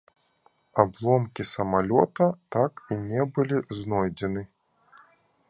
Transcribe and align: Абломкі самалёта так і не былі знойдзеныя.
Абломкі 0.83 1.45
самалёта 1.49 2.25
так 2.57 2.73
і 2.97 2.99
не 3.07 3.21
былі 3.37 3.57
знойдзеныя. 3.83 4.49